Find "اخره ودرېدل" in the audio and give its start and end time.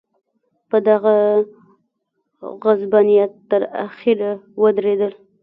3.85-5.13